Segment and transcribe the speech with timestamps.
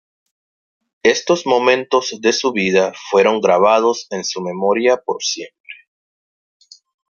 [1.03, 5.75] Estos momentos de su vida fueron gravados en su memoria por siempre.